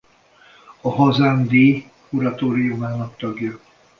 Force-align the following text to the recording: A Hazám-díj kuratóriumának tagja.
A 0.81 0.89
Hazám-díj 0.89 1.89
kuratóriumának 2.09 3.17
tagja. 3.17 3.59